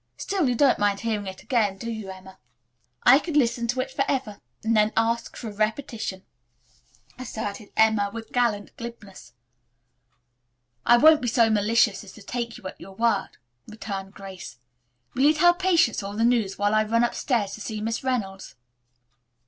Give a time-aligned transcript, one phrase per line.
[0.17, 2.39] Still, you don't mind hearing it again, do you, Emma?"
[3.03, 6.23] "I could listen to it forever, and then ask for a repetition,"
[7.19, 9.33] asserted Emma with gallant glibness.
[10.87, 13.37] "I won't be so malicious as to take you at your word,"
[13.67, 14.57] returned Grace.
[15.13, 18.55] "Will you tell Patience all the news while I run upstairs to see Miss Reynolds?"